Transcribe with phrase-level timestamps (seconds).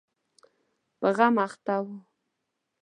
[0.99, 1.85] په غم اخته و.